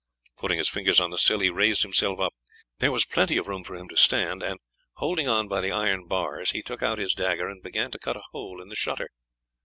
[0.39, 2.33] Putting his fingers on the sill he raised himself up.
[2.79, 4.59] There was plenty of room for him to stand, and,
[4.95, 8.17] holding on by the iron bars, he took out his dagger and began to cut
[8.17, 9.09] a hole in the shutter.